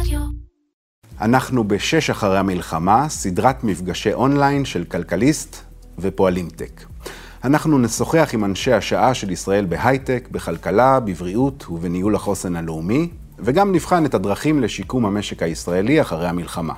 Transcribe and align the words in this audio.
רדיו. 0.00 0.20
אנחנו 1.20 1.64
בשש 1.64 2.10
אחרי 2.10 2.38
המלחמה, 2.38 3.08
סדרת 3.08 3.64
מפגשי 3.64 4.12
אונליין 4.12 4.64
של 4.64 4.84
כלכליסט 4.84 5.56
ופועלים 5.98 6.48
טק. 6.48 6.84
אנחנו 7.44 7.78
נשוחח 7.78 8.30
עם 8.32 8.44
אנשי 8.44 8.72
השעה 8.72 9.14
של 9.14 9.30
ישראל 9.30 9.64
בהייטק, 9.64 10.28
בכלכלה, 10.32 11.00
בבריאות 11.00 11.66
ובניהול 11.70 12.14
החוסן 12.14 12.56
הלאומי, 12.56 13.08
וגם 13.38 13.72
נבחן 13.72 14.06
את 14.06 14.14
הדרכים 14.14 14.62
לשיקום 14.62 15.06
המשק 15.06 15.42
הישראלי 15.42 16.00
אחרי 16.00 16.28
המלחמה. 16.28 16.74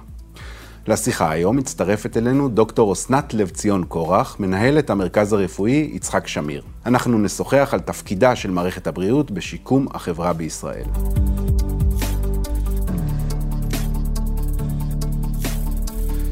לשיחה 0.86 1.30
היום 1.30 1.56
מצטרפת 1.56 2.16
אלינו 2.16 2.48
דוקטור 2.48 2.92
אסנת 2.92 3.34
לב 3.34 3.48
ציון 3.48 3.84
קורח, 3.84 4.36
מנהלת 4.40 4.90
המרכז 4.90 5.32
הרפואי 5.32 5.90
יצחק 5.92 6.26
שמיר. 6.26 6.62
אנחנו 6.86 7.18
נשוחח 7.18 7.70
על 7.72 7.80
תפקידה 7.80 8.36
של 8.36 8.50
מערכת 8.50 8.86
הבריאות 8.86 9.30
בשיקום 9.30 9.86
החברה 9.94 10.32
בישראל. 10.32 10.84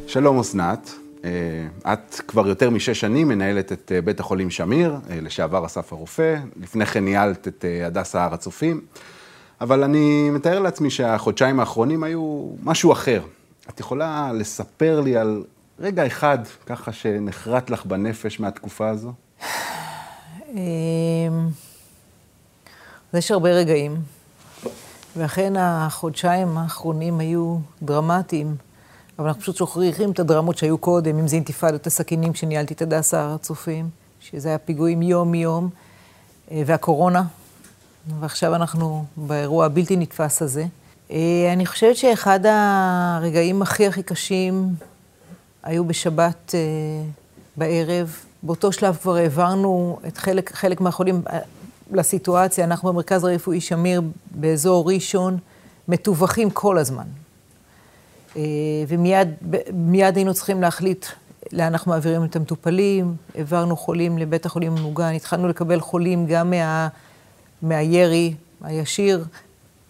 שלום 0.07 0.39
אסנת, 0.39 0.91
אה, 1.25 1.93
את 1.93 2.21
כבר 2.29 2.49
יותר 2.49 2.71
משש 2.71 3.01
שנים 3.01 3.29
מנהלת 3.29 3.73
את 3.73 3.93
אה, 3.95 4.03
בית 4.03 4.21
החולים 4.21 4.51
שמיר, 4.51 4.97
אה, 5.11 5.21
לשעבר 5.21 5.67
אסף 5.67 5.93
הרופא, 5.93 6.37
לפני 6.63 6.87
כן 6.87 7.05
ניהלת 7.05 7.49
את 7.49 7.65
הדסה 7.87 8.25
הר 8.25 8.35
הצופים, 8.35 8.81
אבל 9.61 9.83
אני 9.83 10.31
מתאר 10.31 10.59
לעצמי 10.59 10.91
שהחודשיים 10.91 11.61
האחרונים 11.61 12.03
היו 12.03 12.49
משהו 12.63 12.93
אחר. 12.93 13.23
את 13.69 13.81
יכולה 13.81 14.33
לספר 14.33 15.01
לי 15.01 15.17
על 15.17 15.45
רגע 15.79 16.07
אחד, 16.07 16.39
ככה 16.67 16.93
שנחרט 16.93 17.71
לך 17.71 17.87
בנפש 17.87 18.41
מהתקופה 18.41 18.89
הזו? 18.89 19.13
אמ, 20.53 20.57
יש 23.15 23.31
הרבה 23.31 23.51
רגעים, 23.51 23.97
ואכן 25.17 25.53
החודשיים 25.59 26.59
האחרונים 26.59 27.21
היו 27.21 27.59
דרמטיים. 27.83 28.67
אבל 29.19 29.27
אנחנו 29.27 29.43
פשוט 29.43 29.57
שוכחים 29.57 30.11
את 30.11 30.19
הדרמות 30.19 30.59
שהיו 30.59 30.79
קודם, 30.79 31.19
אם 31.19 31.29
זה 31.29 31.37
אינתיפאדת 31.37 31.87
הסכינים 31.87 32.33
כשניהלתי 32.33 32.75
את 32.75 32.83
הדסה 32.83 33.21
הר 33.21 33.35
הצופים, 33.35 33.89
שזה 34.21 34.49
היה 34.49 34.59
פיגועים 34.59 35.03
יום-יום, 35.03 35.69
אה, 36.51 36.63
והקורונה, 36.67 37.23
ועכשיו 38.21 38.55
אנחנו 38.55 39.05
באירוע 39.17 39.67
הבלתי 39.67 39.97
נתפס 39.97 40.43
הזה. 40.43 40.65
אה, 41.11 41.51
אני 41.53 41.67
חושבת 41.67 41.97
שאחד 41.97 42.41
הרגעים 42.45 43.63
הכי 43.63 43.87
הכי 43.87 44.03
קשים 44.03 44.75
היו 45.63 45.85
בשבת 45.85 46.55
אה, 46.55 46.61
בערב. 47.57 48.17
באותו 48.43 48.73
שלב 48.73 48.97
כבר 49.03 49.17
העברנו 49.17 49.99
את 50.07 50.19
חלק, 50.19 50.55
חלק 50.55 50.81
מהחולים 50.81 51.23
לסיטואציה. 51.91 52.65
אנחנו 52.65 52.93
במרכז 52.93 53.25
הרפואי 53.25 53.61
שמיר 53.61 54.03
באזור 54.31 54.89
ראשון, 54.91 55.39
מטווחים 55.89 56.51
כל 56.51 56.79
הזמן. 56.79 57.05
אה, 58.37 58.43
ומיד 58.89 60.17
היינו 60.17 60.35
צריכים 60.35 60.61
להחליט 60.61 61.07
לאן 61.53 61.67
אנחנו 61.67 61.93
מעבירים 61.93 62.25
את 62.25 62.37
המטופלים, 62.37 63.17
העברנו 63.35 63.77
חולים 63.77 64.19
לבית 64.19 64.47
החולים 64.47 64.77
המוגן, 64.77 65.13
התחלנו 65.15 65.49
לקבל 65.49 65.81
חולים 65.81 66.27
גם 66.27 66.51
מה, 66.51 66.89
מהירי 67.63 68.35
הישיר 68.63 69.25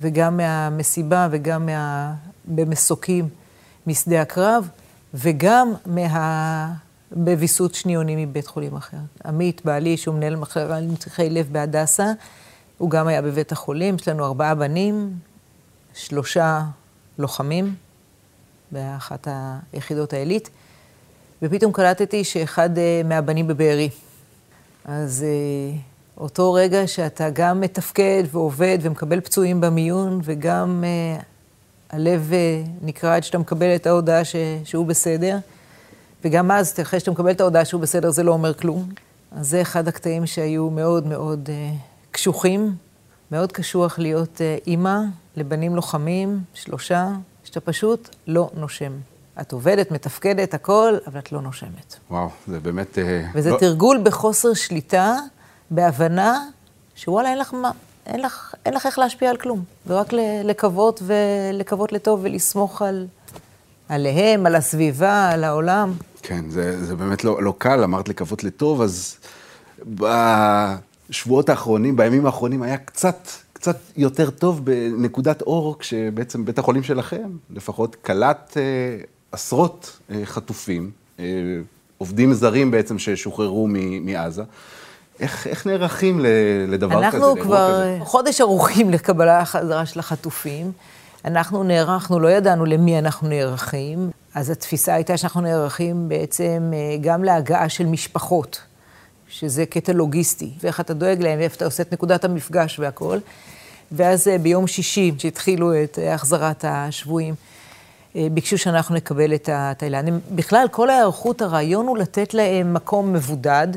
וגם 0.00 0.36
מהמסיבה 0.36 1.28
וגם 1.30 1.66
מה, 1.66 2.14
במסוקים 2.44 3.28
משדה 3.86 4.22
הקרב, 4.22 4.68
וגם 5.14 5.74
מה... 5.86 6.86
בוויסות 7.10 7.74
שניוני 7.74 8.26
מבית 8.26 8.46
חולים 8.46 8.76
אחר. 8.76 8.96
עמית, 9.26 9.64
בעלי, 9.64 9.96
שהוא 9.96 10.14
מנהל 10.14 10.36
מחלקה 10.36 10.80
לנצחי 10.80 11.30
לב 11.30 11.48
בהדסה, 11.52 12.12
הוא 12.78 12.90
גם 12.90 13.06
היה 13.06 13.22
בבית 13.22 13.52
החולים, 13.52 13.94
יש 13.94 14.08
לנו 14.08 14.24
ארבעה 14.24 14.54
בנים, 14.54 15.12
שלושה 15.94 16.62
לוחמים. 17.18 17.74
באחת 18.70 19.28
היחידות 19.72 20.12
העילית, 20.12 20.50
ופתאום 21.42 21.72
קלטתי 21.72 22.24
שאחד 22.24 22.78
אה, 22.78 23.02
מהבנים 23.04 23.46
בבארי. 23.46 23.90
אז 24.84 25.24
אה, 25.28 25.78
אותו 26.16 26.52
רגע 26.52 26.86
שאתה 26.86 27.30
גם 27.30 27.60
מתפקד 27.60 28.24
ועובד 28.32 28.78
ומקבל 28.82 29.20
פצועים 29.20 29.60
במיון, 29.60 30.20
וגם 30.24 30.84
אה, 30.86 31.20
הלב 31.90 32.32
נקרע 32.82 33.16
עד 33.16 33.24
שאתה 33.24 33.38
מקבל 33.38 33.74
את 33.74 33.86
ההודעה 33.86 34.24
ש... 34.24 34.36
שהוא 34.64 34.86
בסדר, 34.86 35.38
וגם 36.24 36.50
אז, 36.50 36.74
אחרי 36.82 37.00
שאתה 37.00 37.10
מקבל 37.10 37.30
את 37.30 37.40
ההודעה 37.40 37.64
שהוא 37.64 37.80
בסדר, 37.80 38.10
זה 38.10 38.22
לא 38.22 38.32
אומר 38.32 38.54
כלום. 38.54 38.88
אז 39.32 39.48
זה 39.48 39.62
אחד 39.62 39.88
הקטעים 39.88 40.26
שהיו 40.26 40.70
מאוד 40.70 41.06
מאוד 41.06 41.50
קשוחים. 42.10 42.76
מאוד 43.30 43.52
קשוח 43.52 43.98
להיות 43.98 44.40
אימא 44.66 44.98
לבנים 45.36 45.76
לוחמים, 45.76 46.40
שלושה, 46.54 47.08
שאתה 47.56 47.72
פשוט 47.72 48.08
לא 48.26 48.50
נושם. 48.54 48.92
את 49.40 49.52
עובדת, 49.52 49.90
מתפקדת, 49.90 50.54
הכל, 50.54 50.94
אבל 51.06 51.18
את 51.18 51.32
לא 51.32 51.40
נושמת. 51.40 51.96
וואו, 52.10 52.28
זה 52.46 52.60
באמת... 52.60 52.98
אה, 52.98 53.26
וזה 53.34 53.50
לא... 53.50 53.56
תרגול 53.58 54.00
בחוסר 54.02 54.54
שליטה, 54.54 55.16
בהבנה, 55.70 56.44
שוואלה, 56.96 57.28
אין 57.28 57.38
לך 57.38 57.54
מה, 57.54 57.70
אין 58.06 58.22
לך, 58.22 58.54
אין 58.66 58.74
לך 58.74 58.86
איך 58.86 58.98
להשפיע 58.98 59.30
על 59.30 59.36
כלום. 59.36 59.64
ורק 59.86 60.12
לקוות 60.44 61.02
ולקוות 61.06 61.92
לטוב 61.92 62.20
ולסמוך 62.22 62.82
על, 62.82 63.06
עליהם, 63.88 64.46
על 64.46 64.54
הסביבה, 64.54 65.30
על 65.30 65.44
העולם. 65.44 65.92
כן, 66.22 66.50
זה, 66.50 66.84
זה 66.84 66.96
באמת 66.96 67.24
לא, 67.24 67.42
לא 67.42 67.54
קל, 67.58 67.84
אמרת 67.84 68.08
לקוות 68.08 68.44
לטוב, 68.44 68.82
אז 68.82 69.16
בשבועות 69.86 71.48
האחרונים, 71.48 71.96
בימים 71.96 72.26
האחרונים, 72.26 72.62
היה 72.62 72.76
קצת 72.76 73.28
קצת 73.56 73.76
יותר 73.96 74.30
טוב 74.30 74.64
בנקודת 74.64 75.42
אור, 75.42 75.76
כשבעצם 75.78 76.44
בית 76.44 76.58
החולים 76.58 76.82
שלכם 76.82 77.30
לפחות 77.50 77.96
קלט 78.02 78.56
אה, 78.56 78.62
עשרות 79.32 79.98
אה, 80.10 80.20
חטופים, 80.24 80.90
אה, 81.18 81.24
עובדים 81.98 82.32
זרים 82.32 82.70
בעצם 82.70 82.98
ששוחררו 82.98 83.68
מעזה. 84.00 84.42
איך, 85.20 85.46
איך 85.46 85.66
נערכים 85.66 86.20
לדבר 86.68 86.98
אנחנו 86.98 87.18
כזה? 87.18 87.26
אנחנו 87.26 87.42
כבר 87.42 87.82
כזה? 87.82 87.98
חודש 88.04 88.40
ערוכים 88.40 88.90
לקבלה 88.90 89.44
חזרה 89.44 89.86
של 89.86 90.00
החטופים. 90.00 90.72
אנחנו 91.24 91.62
נערכנו, 91.62 92.20
לא 92.20 92.28
ידענו 92.28 92.64
למי 92.64 92.98
אנחנו 92.98 93.28
נערכים, 93.28 94.10
אז 94.34 94.50
התפיסה 94.50 94.94
הייתה 94.94 95.16
שאנחנו 95.16 95.40
נערכים 95.40 96.08
בעצם 96.08 96.70
אה, 96.72 96.96
גם 97.00 97.24
להגעה 97.24 97.68
של 97.68 97.86
משפחות, 97.86 98.60
שזה 99.28 99.66
קטע 99.66 99.92
לוגיסטי, 99.92 100.50
ואיך 100.60 100.80
אתה 100.80 100.94
דואג 100.94 101.22
להם, 101.22 101.38
ואיפה 101.38 101.56
אתה 101.56 101.64
עושה 101.64 101.82
את 101.82 101.92
נקודת 101.92 102.24
המפגש 102.24 102.78
והכול. 102.78 103.20
ואז 103.92 104.28
אה, 104.28 104.38
ביום 104.38 104.66
שישי, 104.66 105.12
כשהתחילו 105.18 105.82
את 105.84 105.98
אה, 105.98 106.14
החזרת 106.14 106.64
השבויים, 106.68 107.34
אה, 108.16 108.26
ביקשו 108.32 108.58
שאנחנו 108.58 108.94
נקבל 108.94 109.34
את 109.34 109.48
התאילנדים. 109.52 110.20
בכלל, 110.30 110.66
כל 110.70 110.90
ההיערכות, 110.90 111.42
הרעיון 111.42 111.86
הוא 111.86 111.98
לתת 111.98 112.34
להם 112.34 112.74
מקום 112.74 113.12
מבודד, 113.12 113.68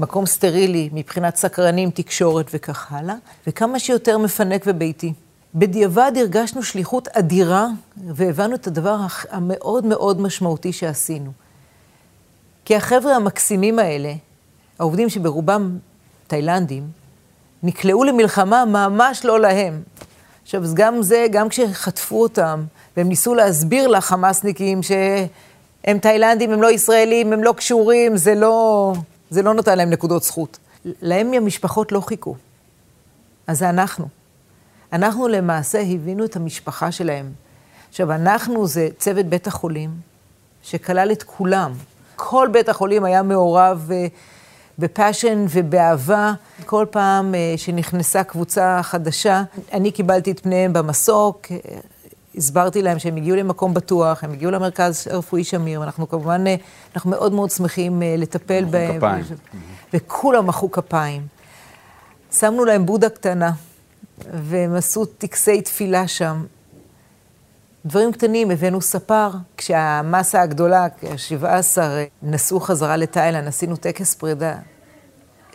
מקום 0.00 0.26
סטרילי 0.26 0.90
מבחינת 0.92 1.36
סקרנים, 1.36 1.90
תקשורת 1.90 2.46
וכך 2.54 2.92
הלאה, 2.92 3.14
וכמה 3.46 3.78
שיותר 3.78 4.18
מפנק 4.18 4.64
וביתי. 4.66 5.12
בדיעבד 5.54 6.12
הרגשנו 6.16 6.62
שליחות 6.62 7.08
אדירה, 7.08 7.66
והבנו 8.14 8.54
את 8.54 8.66
הדבר 8.66 8.98
המאוד 9.30 9.86
מאוד 9.86 10.20
משמעותי 10.20 10.72
שעשינו. 10.72 11.30
כי 12.64 12.76
החבר'ה 12.76 13.16
המקסימים 13.16 13.78
האלה, 13.78 14.12
העובדים 14.78 15.08
שברובם 15.08 15.78
תאילנדים, 16.26 16.86
נקלעו 17.62 18.04
למלחמה 18.04 18.64
ממש 18.64 19.24
לא 19.24 19.40
להם. 19.40 19.82
עכשיו, 20.42 20.64
אז 20.64 20.74
גם 20.74 21.02
זה, 21.02 21.26
גם 21.30 21.48
כשחטפו 21.48 22.22
אותם, 22.22 22.64
והם 22.96 23.08
ניסו 23.08 23.34
להסביר 23.34 23.88
לחמאסניקים 23.88 24.80
שהם 24.82 25.98
תאילנדים, 25.98 26.52
הם 26.52 26.62
לא 26.62 26.70
ישראלים, 26.70 27.32
הם 27.32 27.42
לא 27.42 27.54
קשורים, 27.56 28.16
זה 28.16 28.34
לא, 28.34 28.92
זה 29.30 29.42
לא 29.42 29.54
נותן 29.54 29.78
להם 29.78 29.90
נקודות 29.90 30.22
זכות. 30.22 30.58
להם 30.84 31.32
המשפחות 31.32 31.92
לא 31.92 32.00
חיכו. 32.00 32.34
אז 33.46 33.58
זה 33.58 33.68
אנחנו. 33.68 34.08
אנחנו 34.92 35.28
למעשה 35.28 35.80
הבינו 35.80 36.24
את 36.24 36.36
המשפחה 36.36 36.92
שלהם. 36.92 37.32
עכשיו, 37.88 38.12
אנחנו 38.12 38.66
זה 38.66 38.88
צוות 38.98 39.26
בית 39.26 39.46
החולים, 39.46 39.90
שכלל 40.62 41.12
את 41.12 41.22
כולם. 41.22 41.72
כל 42.16 42.48
בית 42.52 42.68
החולים 42.68 43.04
היה 43.04 43.22
מעורב 43.22 43.90
uh, 43.90 43.92
בפאשן 44.78 45.44
ובאהבה. 45.50 46.32
כל 46.66 46.86
פעם 46.90 47.34
אה, 47.34 47.54
שנכנסה 47.56 48.24
קבוצה 48.24 48.80
חדשה, 48.82 49.42
אני 49.72 49.90
קיבלתי 49.90 50.30
את 50.30 50.40
פניהם 50.40 50.72
במסוק, 50.72 51.46
אה, 51.50 51.56
הסברתי 52.36 52.82
להם 52.82 52.98
שהם 52.98 53.16
הגיעו 53.16 53.36
למקום 53.36 53.74
בטוח, 53.74 54.24
הם 54.24 54.32
הגיעו 54.32 54.50
למרכז 54.50 55.08
הרפואי 55.10 55.44
שמיר, 55.44 55.80
ואנחנו 55.80 56.08
כמובן, 56.08 56.46
אה, 56.46 56.54
אנחנו 56.94 57.10
מאוד 57.10 57.32
מאוד 57.32 57.50
שמחים 57.50 58.02
לטפל 58.18 58.64
בהם. 58.64 58.96
מחאו 58.96 58.98
כפיים. 58.98 59.24
וכולם 59.92 60.46
מחאו 60.46 60.70
כפיים. 60.70 61.26
שמנו 62.32 62.64
להם 62.64 62.86
בודה 62.86 63.08
קטנה, 63.08 63.52
והם 64.32 64.74
עשו 64.74 65.04
טקסי 65.04 65.62
תפילה 65.62 66.08
שם. 66.08 66.44
דברים 67.86 68.12
קטנים, 68.12 68.50
הבאנו 68.50 68.80
ספר, 68.80 69.30
כשהמסה 69.56 70.42
הגדולה, 70.42 70.86
כ-17, 71.00 71.78
נסעו 72.22 72.60
חזרה 72.60 72.96
לתאילנד, 72.96 73.48
עשינו 73.48 73.76
טקס 73.76 74.14
פרידה. 74.14 74.54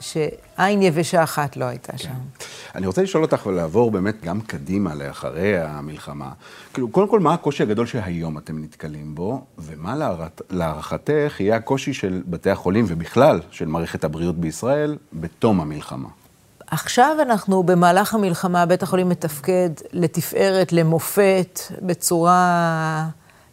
שעין 0.03 0.81
יבשה 0.81 1.23
אחת 1.23 1.57
לא 1.57 1.65
הייתה 1.65 1.97
שם. 1.97 2.09
כן. 2.09 2.45
אני 2.75 2.87
רוצה 2.87 3.03
לשאול 3.03 3.23
אותך 3.23 3.45
ולעבור 3.45 3.91
באמת 3.91 4.21
גם 4.23 4.41
קדימה 4.41 4.95
לאחרי 4.95 5.57
המלחמה. 5.57 6.31
כאילו, 6.73 6.89
קודם 6.89 7.07
כל, 7.07 7.19
מה 7.19 7.33
הקושי 7.33 7.63
הגדול 7.63 7.85
שהיום 7.85 8.37
אתם 8.37 8.63
נתקלים 8.63 9.15
בו, 9.15 9.45
ומה 9.57 10.15
להערכתך 10.49 11.35
יהיה 11.39 11.55
הקושי 11.55 11.93
של 11.93 12.21
בתי 12.25 12.49
החולים 12.49 12.85
ובכלל 12.87 13.39
של 13.51 13.65
מערכת 13.65 14.03
הבריאות 14.03 14.37
בישראל 14.37 14.97
בתום 15.13 15.61
המלחמה? 15.61 16.09
עכשיו 16.73 17.17
אנחנו 17.21 17.63
במהלך 17.63 18.13
המלחמה, 18.13 18.65
בית 18.65 18.83
החולים 18.83 19.09
מתפקד 19.09 19.69
לתפארת, 19.91 20.73
למופת, 20.73 21.59
בצורה 21.81 23.07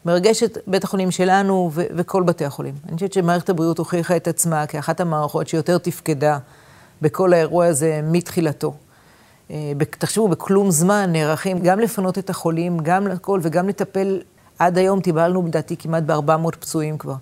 מרגשת, 0.05 0.59
בית 0.67 0.85
החולים 0.85 1.11
שלנו 1.11 1.71
ו- 1.73 1.83
וכל 1.97 2.23
בתי 2.23 2.45
החולים. 2.45 2.75
אני 2.89 2.95
חושבת 2.95 3.13
שמערכת 3.13 3.49
הבריאות 3.49 3.79
הוכיחה 3.79 4.17
את 4.17 4.29
עצמה 4.29 4.67
כאחת 4.67 5.01
המערכות 5.01 5.49
שיותר 5.49 5.79
תפקדה 5.79 6.39
בכל 7.03 7.33
האירוע 7.33 7.67
הזה 7.67 8.01
מתחילתו. 8.05 8.75
אה, 9.51 9.73
תחשבו, 9.99 10.29
בכלום 10.29 10.71
זמן 10.71 11.13
נערכים 11.13 11.59
גם 11.59 11.81
לפנות 11.81 12.19
את 12.19 12.31
החולים, 12.31 12.79
גם 12.83 13.07
לכל 13.07 13.41
וגם 13.43 13.69
לטפל. 13.69 14.21
עד 14.59 14.79
היום 14.79 15.01
טיפלנו, 15.01 15.47
לדעתי, 15.47 15.77
כמעט 15.77 16.03
ב-400 16.03 16.57
פצועים 16.61 16.99
כבר. 16.99 17.15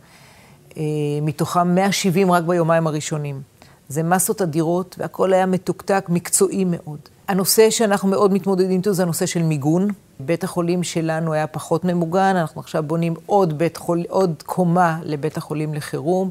אה, 0.77 0.83
מתוכם 1.23 1.75
170 1.75 2.33
רק 2.33 2.45
ביומיים 2.45 2.87
הראשונים. 2.87 3.58
זה 3.89 4.03
מסות 4.03 4.43
אדירות, 4.43 4.97
והכל 4.99 5.33
היה 5.33 5.47
מתוקתק, 5.47 6.07
מקצועי 6.09 6.65
מאוד. 6.67 6.99
הנושא 7.29 7.71
שאנחנו 7.71 8.09
מאוד 8.09 8.33
מתמודדים 8.33 8.71
איתו 8.79 8.93
זה 8.93 9.03
הנושא 9.03 9.27
של 9.27 9.43
מיגון. 9.43 9.89
בית 10.21 10.45
החולים 10.45 10.83
שלנו 10.83 11.33
היה 11.33 11.47
פחות 11.47 11.85
ממוגן, 11.85 12.37
אנחנו 12.37 12.61
עכשיו 12.61 12.83
בונים 12.83 13.15
עוד, 13.27 13.59
בית 13.59 13.77
חול, 13.77 14.05
עוד 14.09 14.43
קומה 14.47 14.99
לבית 15.05 15.37
החולים 15.37 15.75
לחירום, 15.75 16.31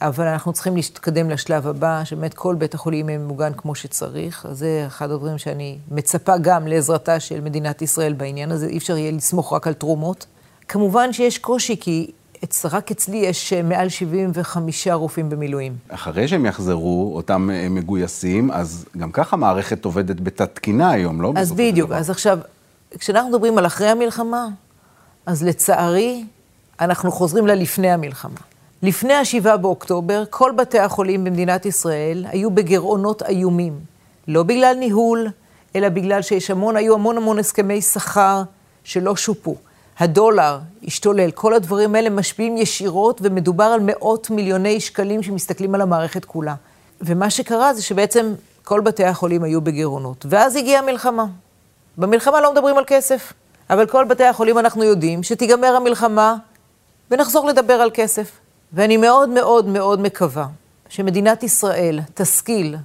אבל 0.00 0.26
אנחנו 0.26 0.52
צריכים 0.52 0.76
להתקדם 0.76 1.30
לשלב 1.30 1.66
הבא, 1.66 2.04
שבאמת 2.04 2.34
כל 2.34 2.54
בית 2.54 2.74
החולים 2.74 3.08
יהיה 3.08 3.18
ממוגן 3.18 3.52
כמו 3.56 3.74
שצריך. 3.74 4.46
אז 4.46 4.58
זה 4.58 4.84
אחד 4.86 5.10
הדברים 5.10 5.38
שאני 5.38 5.78
מצפה 5.90 6.38
גם 6.38 6.66
לעזרתה 6.66 7.20
של 7.20 7.40
מדינת 7.40 7.82
ישראל 7.82 8.12
בעניין 8.12 8.50
הזה, 8.50 8.66
אי 8.66 8.78
אפשר 8.78 8.96
יהיה 8.96 9.12
לסמוך 9.12 9.52
רק 9.52 9.66
על 9.66 9.72
תרומות. 9.72 10.26
כמובן 10.68 11.12
שיש 11.12 11.38
קושי, 11.38 11.76
כי 11.80 12.10
רק 12.64 12.90
אצלי 12.90 13.16
יש 13.16 13.52
אה, 13.52 13.62
מעל 13.62 13.88
75 13.88 14.88
רופאים 14.88 15.30
במילואים. 15.30 15.76
אחרי 15.88 16.28
שהם 16.28 16.46
יחזרו, 16.46 17.12
אותם 17.16 17.50
אה, 17.52 17.66
מגויסים, 17.70 18.50
אז 18.50 18.84
גם 18.96 19.12
ככה 19.12 19.36
המערכת 19.36 19.84
עובדת 19.84 20.20
בתת 20.20 20.54
תקינה 20.54 20.90
היום, 20.90 21.22
לא? 21.22 21.32
אז 21.36 21.52
בדיוק, 21.52 21.92
אז 21.92 22.10
עכשיו, 22.10 22.38
כשאנחנו 22.98 23.30
מדברים 23.30 23.58
על 23.58 23.66
אחרי 23.66 23.88
המלחמה, 23.88 24.48
אז 25.26 25.42
לצערי, 25.42 26.24
אנחנו 26.80 27.12
חוזרים 27.12 27.46
ללפני 27.46 27.90
המלחמה. 27.90 28.40
לפני 28.82 29.14
ה-7 29.14 29.56
באוקטובר, 29.56 30.24
כל 30.30 30.52
בתי 30.56 30.78
החולים 30.78 31.24
במדינת 31.24 31.66
ישראל 31.66 32.26
היו 32.28 32.50
בגירעונות 32.50 33.22
איומים. 33.22 33.78
לא 34.28 34.42
בגלל 34.42 34.76
ניהול, 34.78 35.28
אלא 35.76 35.88
בגלל 35.88 36.22
שיש 36.22 36.50
המון, 36.50 36.76
היו 36.76 36.94
המון 36.94 37.16
המון 37.16 37.38
הסכמי 37.38 37.82
שכר 37.82 38.42
שלא 38.84 39.16
שופו. 39.16 39.56
הדולר 40.00 40.58
השתולל, 40.84 41.30
כל 41.30 41.54
הדברים 41.54 41.94
האלה 41.94 42.10
משפיעים 42.10 42.56
ישירות, 42.56 43.20
ומדובר 43.24 43.64
על 43.64 43.80
מאות 43.82 44.30
מיליוני 44.30 44.80
שקלים 44.80 45.22
שמסתכלים 45.22 45.74
על 45.74 45.80
המערכת 45.80 46.24
כולה. 46.24 46.54
ומה 47.00 47.30
שקרה 47.30 47.74
זה 47.74 47.82
שבעצם 47.82 48.34
כל 48.64 48.80
בתי 48.80 49.04
החולים 49.04 49.42
היו 49.42 49.60
בגירעונות. 49.60 50.26
ואז 50.28 50.56
הגיעה 50.56 50.82
המלחמה. 50.82 51.26
במלחמה 51.96 52.40
לא 52.40 52.52
מדברים 52.52 52.78
על 52.78 52.84
כסף, 52.86 53.32
אבל 53.70 53.86
כל 53.86 54.04
בתי 54.04 54.24
החולים 54.24 54.58
אנחנו 54.58 54.84
יודעים 54.84 55.22
שתיגמר 55.22 55.76
המלחמה 55.76 56.36
ונחזור 57.10 57.46
לדבר 57.48 57.74
על 57.74 57.90
כסף. 57.94 58.30
ואני 58.72 58.96
מאוד 58.96 59.28
מאוד 59.28 59.66
מאוד 59.66 60.00
מקווה 60.00 60.46
שמדינת 60.88 61.42
ישראל 61.42 62.00
תשכיל 62.14 62.76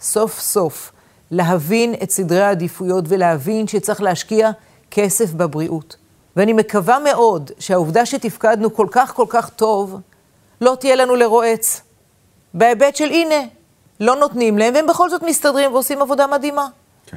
סוף 0.00 0.40
סוף 0.40 0.92
להבין 1.30 1.94
את 2.02 2.10
סדרי 2.10 2.40
העדיפויות 2.42 3.04
ולהבין 3.08 3.66
שצריך 3.66 4.02
להשקיע 4.02 4.50
כסף 4.90 5.32
בבריאות. 5.32 5.96
ואני 6.36 6.52
מקווה 6.52 6.98
מאוד 6.98 7.50
שהעובדה 7.58 8.06
שתפקדנו 8.06 8.74
כל 8.74 8.86
כך 8.90 9.14
כל 9.14 9.26
כך 9.28 9.50
טוב, 9.50 10.00
לא 10.60 10.76
תהיה 10.80 10.96
לנו 10.96 11.16
לרועץ. 11.16 11.80
בהיבט 12.54 12.96
של 12.96 13.10
הנה, 13.10 13.44
לא 14.00 14.16
נותנים 14.16 14.58
להם, 14.58 14.74
והם 14.74 14.86
בכל 14.86 15.10
זאת 15.10 15.22
מסתדרים 15.22 15.72
ועושים 15.72 16.02
עבודה 16.02 16.26
מדהימה. 16.26 16.66
כן. 17.06 17.16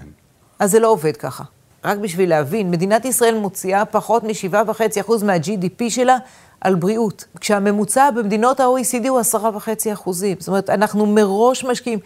אז 0.60 0.72
זה 0.72 0.80
לא 0.80 0.88
עובד 0.88 1.18
ככה. 1.18 1.44
רק 1.86 1.98
בשביל 1.98 2.30
להבין, 2.30 2.72
מדינת 2.72 3.06
ישראל 3.06 3.38
מוציאה 3.38 3.86
פחות 3.86 4.24
מ-7.5% 4.24 5.26
מה-GDP 5.26 5.90
שלה 5.90 6.18
על 6.62 6.76
בריאות, 6.76 7.26
כשהממוצע 7.40 8.12
במדינות 8.12 8.60
ה-OECD 8.60 9.08
הוא 9.08 9.22
10.5%. 9.22 10.12
זאת 10.40 10.48
אומרת, 10.48 10.70
אנחנו 10.70 11.06
מראש 11.06 11.64
משקיעים. 11.64 12.00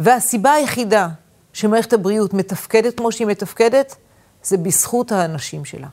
והסיבה 0.00 0.52
היחידה 0.52 1.08
שמערכת 1.52 1.92
הבריאות 1.92 2.34
מתפקדת 2.34 2.96
כמו 2.96 3.12
שהיא 3.12 3.26
מתפקדת, 3.26 3.96
זה 4.42 4.56
בזכות 4.56 5.12
האנשים 5.12 5.64
שלה. 5.64 5.88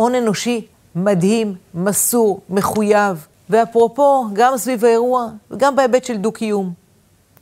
הון 0.00 0.14
אנושי 0.14 0.66
מדהים, 0.94 1.54
מסור, 1.74 2.40
מחויב, 2.50 3.26
ואפרופו, 3.50 4.26
גם 4.32 4.56
סביב 4.56 4.84
האירוע 4.84 5.28
וגם 5.50 5.76
בהיבט 5.76 6.04
של 6.04 6.16
דו-קיום. 6.16 6.72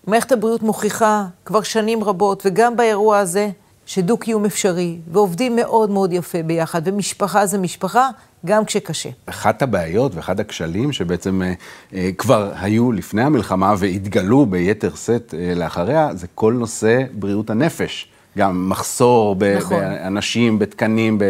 מערכת 0.06 0.32
הבריאות 0.32 0.62
מוכיחה 0.62 1.26
כבר 1.44 1.62
שנים 1.62 2.04
רבות, 2.04 2.42
וגם 2.46 2.76
באירוע 2.76 3.18
הזה, 3.18 3.50
שדו-קיום 3.86 4.44
אפשרי, 4.44 4.98
ועובדים 5.12 5.56
מאוד 5.56 5.90
מאוד 5.90 6.12
יפה 6.12 6.42
ביחד, 6.42 6.82
ומשפחה 6.84 7.46
זה 7.46 7.58
משפחה, 7.58 8.08
גם 8.46 8.64
כשקשה. 8.64 9.10
אחת 9.26 9.62
הבעיות 9.62 10.14
ואחד 10.14 10.40
הכשלים 10.40 10.92
שבעצם 10.92 11.42
אה, 11.42 11.52
אה, 11.94 12.10
כבר 12.18 12.52
היו 12.60 12.92
לפני 12.92 13.22
המלחמה 13.22 13.74
והתגלו 13.78 14.46
ביתר 14.46 14.94
שאת 14.94 15.34
אה, 15.38 15.54
לאחריה, 15.54 16.10
זה 16.14 16.26
כל 16.34 16.52
נושא 16.52 16.98
בריאות 17.12 17.50
הנפש. 17.50 18.08
גם 18.38 18.68
מחסור 18.68 19.36
נכון. 19.56 19.80
באנשים, 19.80 20.58
בתקנים, 20.58 21.18
ב... 21.18 21.24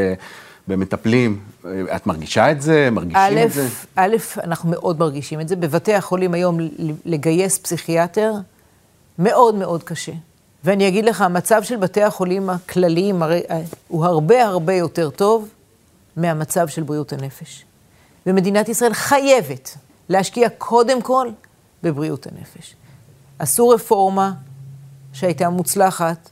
במטפלים. 0.68 1.40
את 1.96 2.06
מרגישה 2.06 2.50
את 2.50 2.62
זה? 2.62 2.88
מרגישים 2.92 3.16
א', 3.16 3.40
את 3.44 3.52
זה? 3.52 3.68
א', 3.96 4.16
אנחנו 4.44 4.70
מאוד 4.70 4.98
מרגישים 4.98 5.40
את 5.40 5.48
זה. 5.48 5.56
בבתי 5.56 5.94
החולים 5.94 6.34
היום 6.34 6.58
לגייס 7.04 7.58
פסיכיאטר 7.58 8.32
מאוד 9.18 9.54
מאוד 9.54 9.82
קשה. 9.82 10.12
ואני 10.64 10.88
אגיד 10.88 11.04
לך, 11.04 11.22
המצב 11.22 11.62
של 11.62 11.76
בתי 11.76 12.02
החולים 12.02 12.50
הכלליים 12.50 13.22
הרי, 13.22 13.42
אה, 13.50 13.60
הוא 13.88 14.04
הרבה 14.04 14.44
הרבה 14.44 14.74
יותר 14.74 15.10
טוב 15.10 15.48
מהמצב 16.16 16.68
של 16.68 16.82
בריאות 16.82 17.12
הנפש. 17.12 17.64
ומדינת 18.26 18.68
ישראל 18.68 18.94
חייבת 18.94 19.76
להשקיע 20.08 20.48
קודם 20.58 21.02
כל 21.02 21.28
בבריאות 21.82 22.26
הנפש. 22.26 22.74
עשו 23.38 23.68
רפורמה 23.68 24.32
שהייתה 25.12 25.48
מוצלחת 25.48 26.30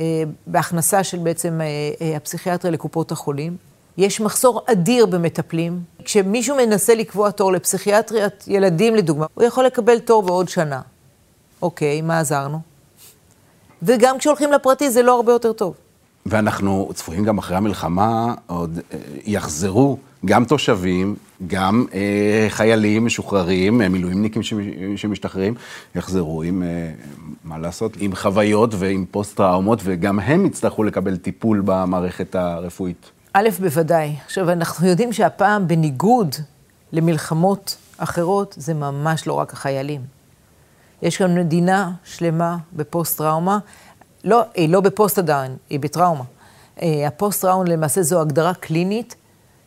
אה, 0.00 0.22
בהכנסה 0.46 1.04
של 1.04 1.18
בעצם 1.18 1.60
אה, 1.60 1.66
אה, 2.00 2.16
הפסיכיאטריה 2.16 2.72
לקופות 2.72 3.12
החולים. 3.12 3.56
יש 3.98 4.20
מחסור 4.20 4.60
אדיר 4.66 5.06
במטפלים. 5.06 5.80
כשמישהו 6.04 6.56
מנסה 6.56 6.94
לקבוע 6.94 7.30
תור 7.30 7.52
לפסיכיאטריית 7.52 8.44
ילדים, 8.46 8.94
לדוגמה, 8.94 9.26
הוא 9.34 9.44
יכול 9.44 9.64
לקבל 9.64 9.98
תור 9.98 10.22
בעוד 10.22 10.48
שנה. 10.48 10.80
אוקיי, 11.62 12.00
מה 12.00 12.20
עזרנו? 12.20 12.60
וגם 13.82 14.18
כשהולכים 14.18 14.52
לפרטי 14.52 14.90
זה 14.90 15.02
לא 15.02 15.16
הרבה 15.16 15.32
יותר 15.32 15.52
טוב. 15.52 15.74
ואנחנו 16.26 16.90
צפויים 16.94 17.24
גם 17.24 17.38
אחרי 17.38 17.56
המלחמה, 17.56 18.34
עוד 18.46 18.78
אה, 18.92 18.98
יחזרו 19.26 19.98
גם 20.24 20.44
תושבים, 20.44 21.14
גם 21.46 21.84
אה, 21.94 22.46
חיילים 22.48 23.06
משוחררים, 23.06 23.82
אה, 23.82 23.88
מילואימניקים 23.88 24.42
שמשתחררים, 24.96 25.54
יחזרו 25.94 26.42
עם, 26.42 26.62
אה, 26.62 26.90
מה 27.44 27.58
לעשות, 27.58 27.96
עם 28.00 28.14
חוויות 28.14 28.74
ועם 28.74 29.04
פוסט-טראומות, 29.10 29.80
וגם 29.84 30.20
הם 30.20 30.46
יצטרכו 30.46 30.84
לקבל 30.84 31.16
טיפול 31.16 31.62
במערכת 31.64 32.34
הרפואית. 32.34 33.10
א', 33.38 33.48
בוודאי. 33.60 34.16
עכשיו, 34.24 34.50
אנחנו 34.50 34.86
יודעים 34.86 35.12
שהפעם, 35.12 35.68
בניגוד 35.68 36.34
למלחמות 36.92 37.76
אחרות, 37.98 38.54
זה 38.58 38.74
ממש 38.74 39.26
לא 39.26 39.32
רק 39.32 39.52
החיילים. 39.52 40.00
יש 41.02 41.16
כאן 41.16 41.38
מדינה 41.38 41.92
שלמה 42.04 42.56
בפוסט-טראומה. 42.72 43.58
לא, 44.24 44.42
היא 44.54 44.68
לא 44.68 44.80
בפוסט 44.80 45.18
עדיין, 45.18 45.56
היא 45.70 45.80
בטראומה. 45.80 46.24
אה, 46.82 47.06
הפוסט-טראומה 47.06 47.64
למעשה 47.70 48.02
זו 48.02 48.20
הגדרה 48.20 48.54
קלינית, 48.54 49.14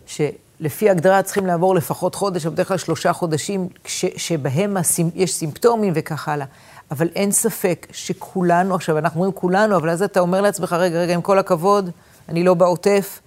שלפי 0.05 0.89
הגדרה 0.89 1.23
צריכים 1.23 1.45
לעבור 1.45 1.75
לפחות 1.75 2.15
חודש, 2.15 2.45
או 2.45 2.51
בדרך 2.51 2.67
כלל 2.67 2.77
שלושה 2.77 3.13
חודשים, 3.13 3.67
ש, 3.85 4.05
שבהם 4.17 4.77
הסימ, 4.77 5.09
יש 5.15 5.33
סימפטומים 5.33 5.93
וכך 5.95 6.27
הלאה. 6.27 6.45
אבל 6.91 7.07
אין 7.15 7.31
ספק 7.31 7.87
שכולנו, 7.91 8.75
עכשיו 8.75 8.97
אנחנו 8.97 9.19
אומרים 9.19 9.33
כולנו, 9.33 9.75
אבל 9.75 9.89
אז 9.89 10.03
אתה 10.03 10.19
אומר 10.19 10.41
לעצמך, 10.41 10.73
רגע, 10.73 10.99
רגע, 10.99 11.13
עם 11.13 11.21
כל 11.21 11.39
הכבוד, 11.39 11.89
אני 12.29 12.43
לא 12.43 12.53
בעוטף, 12.53 13.19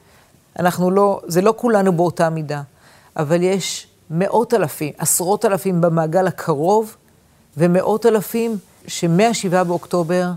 אנחנו 0.59 0.91
לא, 0.91 1.21
זה 1.27 1.41
לא 1.41 1.55
כולנו 1.57 1.93
באותה 1.93 2.31
מידה, 2.31 2.63
אבל 3.17 3.43
יש 3.43 3.87
מאות 4.11 4.55
אלפים, 4.55 4.93
עשרות 4.99 5.45
אלפים 5.45 5.81
במעגל 5.81 6.27
הקרוב, 6.27 6.97
ומאות 7.57 8.07
אלפים 8.07 8.57
שמ-7 8.87 9.65
באוקטובר 9.65 10.31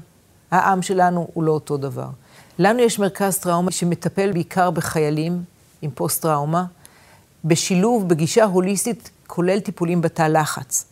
העם 0.51 0.81
שלנו 0.81 1.27
הוא 1.33 1.43
לא 1.43 1.51
אותו 1.51 1.77
דבר. 1.77 2.07
לנו 2.59 2.79
יש 2.79 2.99
מרכז 2.99 3.37
טראומה 3.37 3.71
שמטפל 3.71 4.31
בעיקר 4.31 4.71
בחיילים 4.71 5.43
עם 5.81 5.91
פוסט-טראומה, 5.91 6.65
בשילוב, 7.45 8.09
בגישה 8.09 8.43
הוליסטית, 8.43 9.09
כולל 9.27 9.59
טיפולים 9.59 10.01
בתא 10.01 10.21
לחץ. 10.21 10.85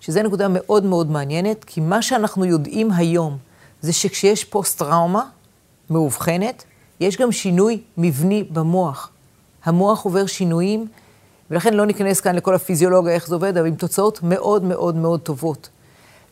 שזו 0.00 0.22
נקודה 0.22 0.46
מאוד 0.48 0.84
מאוד 0.84 1.10
מעניינת, 1.10 1.64
כי 1.64 1.80
מה 1.80 2.02
שאנחנו 2.02 2.44
יודעים 2.44 2.92
היום 2.92 3.38
זה 3.80 3.92
שכשיש 3.92 4.44
פוסט-טראומה 4.44 5.24
מאובחנת, 5.90 6.64
יש 7.00 7.16
גם 7.16 7.32
שינוי 7.32 7.80
מבני 7.96 8.44
במוח. 8.44 9.10
המוח 9.64 10.04
עובר 10.04 10.26
שינויים, 10.26 10.86
ולכן 11.50 11.74
לא 11.74 11.86
ניכנס 11.86 12.20
כאן 12.20 12.36
לכל 12.36 12.54
הפיזיולוגיה, 12.54 13.14
איך 13.14 13.28
זה 13.28 13.34
עובד, 13.34 13.56
אבל 13.56 13.66
עם 13.66 13.74
תוצאות 13.74 14.20
מאוד 14.22 14.64
מאוד 14.64 14.96
מאוד 14.96 15.20
טובות. 15.20 15.68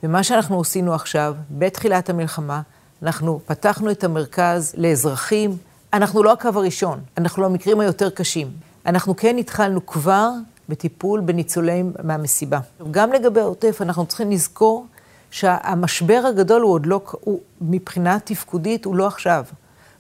ומה 0.03 0.23
שאנחנו 0.23 0.61
עשינו 0.61 0.95
עכשיו, 0.95 1.35
בתחילת 1.51 2.11
המלחמה, 2.11 2.61
אנחנו 3.03 3.41
פתחנו 3.47 3.91
את 3.91 4.05
המרכז 4.05 4.75
לאזרחים. 4.77 5.57
אנחנו 5.93 6.23
לא 6.23 6.33
הקו 6.33 6.49
הראשון, 6.55 7.01
אנחנו 7.19 7.43
לא 7.43 7.47
המקרים 7.47 7.81
היותר 7.81 8.11
קשים. 8.11 8.49
אנחנו 8.87 9.17
כן 9.17 9.39
התחלנו 9.39 9.87
כבר 9.87 10.31
בטיפול 10.69 11.21
בניצולים 11.21 11.93
מהמסיבה. 12.03 12.59
גם 12.91 13.13
לגבי 13.13 13.41
העוטף, 13.41 13.79
אנחנו 13.83 14.07
צריכים 14.07 14.31
לזכור 14.31 14.87
שהמשבר 15.31 16.23
הגדול 16.29 16.63
הוא 16.63 16.73
עוד 16.73 16.87
לא, 16.87 17.01
הוא, 17.21 17.41
מבחינה 17.61 18.19
תפקודית, 18.25 18.85
הוא 18.85 18.97
לא 18.97 19.07
עכשיו, 19.07 19.45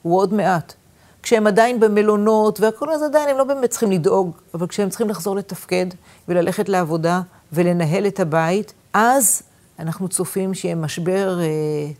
הוא 0.02 0.18
עוד 0.18 0.34
מעט. 0.34 0.74
כשהם 1.22 1.46
עדיין 1.46 1.80
במלונות 1.80 2.60
והכל, 2.60 2.90
אז 2.90 3.02
עדיין 3.02 3.28
הם 3.28 3.36
לא 3.36 3.44
באמת 3.44 3.70
צריכים 3.70 3.92
לדאוג, 3.92 4.30
אבל 4.54 4.66
כשהם 4.66 4.88
צריכים 4.88 5.08
לחזור 5.08 5.36
לתפקד 5.36 5.86
וללכת 6.28 6.68
לעבודה 6.68 7.20
ולנהל 7.52 8.06
את 8.06 8.20
הבית, 8.20 8.72
אז 8.92 9.42
אנחנו 9.78 10.08
צופים 10.08 10.54
שיהיה 10.54 10.74
משבר 10.74 11.40
אה, 11.40 11.46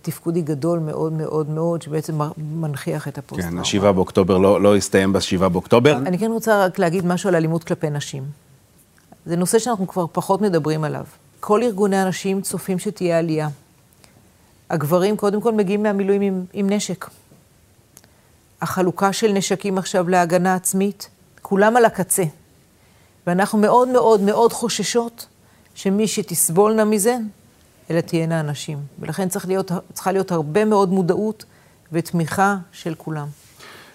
תפקודי 0.03 0.43
גדול 0.43 0.79
מאוד 0.79 1.13
מאוד 1.13 1.51
מאוד, 1.51 1.83
שבעצם 1.83 2.19
מנכיח 2.39 3.09
את 3.09 3.19
הפוסט-טראומה. 3.19 3.57
כן, 3.57 3.63
השבעה 3.63 3.93
באוקטובר 3.93 4.39
לא, 4.39 4.63
לא 4.63 4.77
הסתיים 4.77 5.13
בשבעה 5.13 5.49
באוקטובר. 5.49 5.97
אני 5.97 6.19
כן 6.19 6.31
רוצה 6.31 6.65
רק 6.65 6.79
להגיד 6.79 7.07
משהו 7.07 7.29
על 7.29 7.35
אלימות 7.35 7.65
כלפי 7.65 7.91
נשים. 7.91 8.25
זה 9.27 9.37
נושא 9.37 9.59
שאנחנו 9.59 9.89
כבר 9.89 10.07
פחות 10.13 10.41
מדברים 10.41 10.85
עליו. 10.85 11.05
כל 11.41 11.63
ארגוני 11.63 11.97
הנשים 11.97 12.41
צופים 12.41 12.79
שתהיה 12.79 13.19
עלייה. 13.19 13.49
הגברים 14.71 15.17
קודם 15.17 15.41
כל 15.41 15.53
מגיעים 15.53 15.83
מהמילואים 15.83 16.23
עם, 16.23 16.45
עם 16.53 16.71
נשק. 16.71 17.07
החלוקה 18.63 19.13
של 19.13 19.33
נשקים 19.33 19.79
עכשיו 19.79 20.09
להגנה 20.09 20.55
עצמית, 20.55 21.09
כולם 21.43 21.77
על 21.77 21.85
הקצה. 21.85 22.25
ואנחנו 23.27 23.59
מאוד 23.59 23.89
מאוד 23.89 24.21
מאוד 24.21 24.53
חוששות 24.53 25.27
שמי 25.75 26.09
שתסבולנה 26.09 26.85
מזה, 26.85 27.17
אלה 27.91 28.03
תהיינה 28.03 28.41
הנשים. 28.41 28.79
ולכן 29.01 29.29
צריך 29.29 29.49
להיות, 29.49 29.73
צריכה 29.93 30.13
להיות 30.13 30.33
הרבה 30.33 30.65
מאוד 30.65 30.89
מודעות 30.89 31.45
ותמיכה 31.93 32.57
של 32.73 32.95
כולם. 32.95 33.27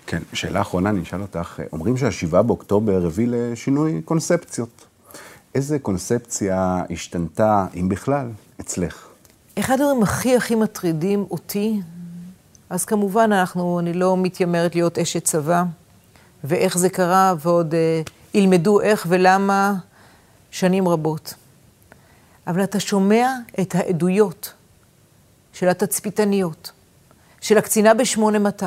כן, 0.08 0.22
שאלה 0.34 0.62
אחרונה, 0.62 0.90
אני 0.90 1.02
אשאל 1.02 1.22
אותך. 1.22 1.60
אומרים 1.74 1.98
שהשבעה 1.98 2.42
באוקטובר 2.42 3.06
הביא 3.06 3.28
לשינוי 3.30 4.02
קונספציות. 4.06 4.86
איזה 5.56 5.80
קונספציה 5.80 6.84
השתנתה, 6.90 7.66
אם 7.80 7.90
בכלל, 7.90 8.30
אצלך? 8.62 9.08
אחד 9.60 9.74
הדברים 9.74 10.04
הכי 10.04 10.36
הכי 10.36 10.56
מטרידים 10.56 11.26
אותי, 11.32 11.80
אז 12.74 12.86
כמובן 12.86 13.32
אנחנו, 13.32 13.80
אני 13.80 13.94
לא 13.94 14.18
מתיימרת 14.18 14.76
להיות 14.76 15.00
אשת 15.00 15.24
צבא, 15.24 15.64
ואיך 16.44 16.78
זה 16.78 16.90
קרה, 16.90 17.34
ועוד 17.40 17.74
אה, 17.74 18.02
ילמדו 18.34 18.82
איך 18.82 19.06
ולמה 19.10 19.74
שנים 20.52 20.88
רבות. 20.88 21.34
אבל 22.48 22.64
אתה 22.64 22.80
שומע 22.80 23.32
את 23.60 23.76
העדויות 23.76 24.54
של 25.54 25.70
התצפיתניות, 25.70 26.72
של 27.42 27.58
הקצינה 27.58 27.94
ב-8200, 27.94 28.64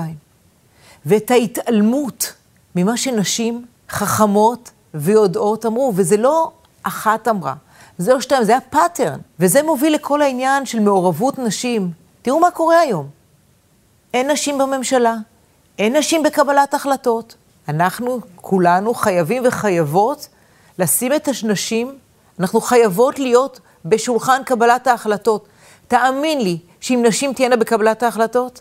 ואת 1.07 1.31
ההתעלמות 1.31 2.33
ממה 2.77 2.97
שנשים 2.97 3.65
חכמות 3.91 4.71
ויודעות 4.95 5.67
אמרו, 5.67 5.93
וזה 5.97 6.17
לא 6.17 6.53
אחת 6.83 7.29
אמרה, 7.29 7.55
זה 7.99 8.15
לא 8.15 8.21
שתיים, 8.21 8.45
זה 8.45 8.53
היה 8.53 8.61
pattern, 8.61 9.19
וזה 9.41 9.63
מוביל 9.63 9.95
לכל 9.95 10.23
העניין 10.23 10.67
של 10.67 10.81
מעורבות 10.81 11.39
נשים. 11.39 11.91
תראו 12.23 12.41
מה 12.41 12.51
קורה 12.51 12.81
היום. 12.81 13.16
אין 14.17 14.31
נשים 14.31 14.59
בממשלה, 14.59 15.15
אין 15.79 15.97
נשים 15.97 16.23
בקבלת 16.23 16.75
החלטות. 16.75 17.35
אנחנו 17.69 18.21
כולנו 18.37 18.95
חייבים 18.95 19.43
וחייבות 19.47 20.29
לשים 20.79 21.13
את 21.13 21.29
הנשים, 21.43 21.99
אנחנו 22.41 22.61
חייבות 22.61 23.19
להיות 23.19 23.61
בשולחן 23.85 24.43
קבלת 24.47 24.87
ההחלטות. 24.87 25.47
תאמין 25.89 26.41
לי 26.41 26.59
שאם 26.81 27.05
נשים 27.07 27.33
תהיינה 27.33 27.57
בקבלת 27.57 28.03
ההחלטות, 28.03 28.61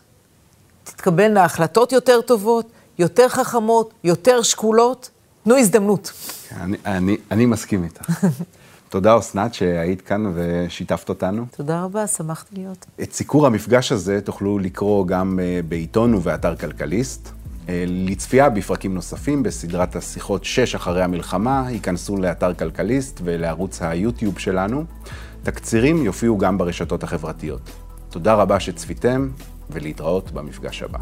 תתקבלנה 0.83 1.43
החלטות 1.43 1.91
יותר 1.91 2.21
טובות, 2.21 2.67
יותר 2.99 3.29
חכמות, 3.29 3.93
יותר 4.03 4.41
שקולות. 4.41 5.09
תנו 5.43 5.57
הזדמנות. 5.57 6.11
אני, 6.51 6.77
אני, 6.85 7.17
אני 7.31 7.45
מסכים 7.45 7.83
איתך. 7.83 8.09
תודה, 8.95 9.17
אסנת, 9.17 9.53
שהיית 9.53 10.01
כאן 10.01 10.31
ושיתפת 10.35 11.09
אותנו. 11.09 11.45
תודה 11.57 11.83
רבה, 11.83 12.07
שמחתי 12.07 12.55
להיות. 12.55 12.85
את 13.01 13.13
סיקור 13.13 13.47
המפגש 13.47 13.91
הזה 13.91 14.21
תוכלו 14.21 14.59
לקרוא 14.59 15.07
גם 15.07 15.39
אה, 15.39 15.59
בעיתון 15.67 16.13
ובאתר 16.13 16.55
כלכליסט. 16.55 17.29
אה, 17.69 17.83
לצפייה 17.87 18.49
בפרקים 18.49 18.93
נוספים 18.93 19.43
בסדרת 19.43 19.95
השיחות 19.95 20.45
6 20.45 20.75
אחרי 20.75 21.03
המלחמה, 21.03 21.65
ייכנסו 21.69 22.17
לאתר 22.17 22.53
כלכליסט 22.53 23.19
ולערוץ 23.23 23.81
היוטיוב 23.81 24.39
שלנו. 24.39 24.83
תקצירים 25.43 26.05
יופיעו 26.05 26.37
גם 26.37 26.57
ברשתות 26.57 27.03
החברתיות. 27.03 27.61
תודה 28.09 28.33
רבה 28.33 28.59
שצפיתם, 28.59 29.29
ולהתראות 29.69 30.31
במפגש 30.31 30.83
הבא. 30.83 30.99